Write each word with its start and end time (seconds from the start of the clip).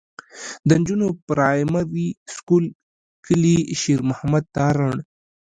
د 0.67 0.69
نجونو 0.79 1.07
پرائمري 1.27 2.07
سکول 2.35 2.65
کلي 3.25 3.57
شېر 3.81 3.99
محمد 4.09 4.43
تارڼ. 4.55 4.93